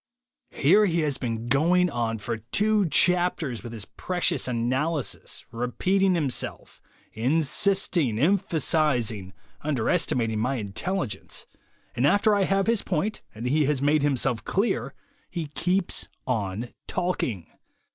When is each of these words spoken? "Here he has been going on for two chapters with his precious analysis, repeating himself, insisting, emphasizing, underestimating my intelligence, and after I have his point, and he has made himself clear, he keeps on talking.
"Here 0.49 0.87
he 0.87 1.01
has 1.01 1.19
been 1.19 1.45
going 1.47 1.87
on 1.91 2.17
for 2.17 2.37
two 2.37 2.89
chapters 2.89 3.61
with 3.61 3.71
his 3.71 3.85
precious 3.85 4.47
analysis, 4.47 5.45
repeating 5.51 6.15
himself, 6.15 6.81
insisting, 7.13 8.17
emphasizing, 8.17 9.31
underestimating 9.61 10.39
my 10.39 10.55
intelligence, 10.55 11.45
and 11.95 12.07
after 12.07 12.33
I 12.35 12.45
have 12.45 12.65
his 12.65 12.81
point, 12.81 13.21
and 13.35 13.45
he 13.45 13.65
has 13.65 13.79
made 13.79 14.01
himself 14.01 14.43
clear, 14.43 14.95
he 15.29 15.49
keeps 15.49 16.07
on 16.25 16.73
talking. 16.87 17.45